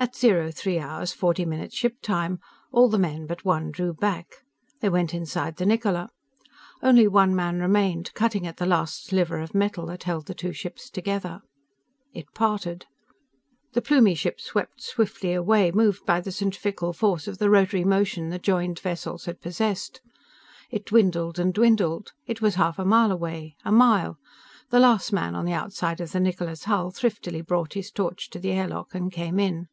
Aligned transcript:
At 0.00 0.16
03 0.16 0.78
hours 0.78 1.12
40 1.12 1.44
minutes 1.44 1.76
ship 1.76 1.98
time, 2.00 2.40
all 2.72 2.88
the 2.88 2.98
men 2.98 3.26
but 3.26 3.44
one 3.44 3.70
drew 3.70 3.92
back. 3.92 4.36
They 4.80 4.88
went 4.88 5.12
inside 5.12 5.56
the 5.56 5.66
Niccola. 5.66 6.08
Only 6.82 7.06
one 7.06 7.36
man 7.36 7.60
remained, 7.60 8.14
cutting 8.14 8.46
at 8.46 8.56
the 8.56 8.64
last 8.64 9.04
sliver 9.04 9.40
of 9.40 9.54
metal 9.54 9.84
that 9.88 10.04
held 10.04 10.24
the 10.24 10.32
two 10.32 10.54
ships 10.54 10.88
together. 10.88 11.42
It 12.14 12.32
parted. 12.32 12.86
The 13.74 13.82
Plumie 13.82 14.14
ship 14.16 14.40
swept 14.40 14.80
swiftly 14.82 15.34
away, 15.34 15.70
moved 15.70 16.06
by 16.06 16.22
the 16.22 16.32
centrifugal 16.32 16.94
force 16.94 17.28
of 17.28 17.36
the 17.36 17.50
rotary 17.50 17.84
motion 17.84 18.30
the 18.30 18.38
joined 18.38 18.78
vessels 18.78 19.26
had 19.26 19.42
possessed. 19.42 20.00
It 20.70 20.86
dwindled 20.86 21.38
and 21.38 21.52
dwindled. 21.52 22.12
It 22.26 22.40
was 22.40 22.54
a 22.54 22.58
half 22.58 22.78
mile 22.78 23.12
away. 23.12 23.54
A 23.66 23.70
mile. 23.70 24.16
The 24.70 24.80
last 24.80 25.12
man 25.12 25.34
on 25.34 25.44
the 25.44 25.52
outside 25.52 26.00
of 26.00 26.12
the 26.12 26.20
Niccola's 26.20 26.64
hull 26.64 26.90
thriftily 26.90 27.42
brought 27.42 27.74
his 27.74 27.90
torch 27.90 28.30
to 28.30 28.38
the 28.38 28.52
air 28.52 28.66
lock 28.66 28.94
and 28.94 29.12
came 29.12 29.38
in. 29.38 29.68